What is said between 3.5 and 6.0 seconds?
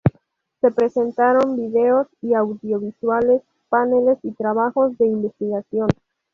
paneles y trabajos de investigación.